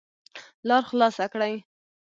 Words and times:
لار 0.67 0.83
خلاصه 0.89 1.25
کړئ 1.33 1.55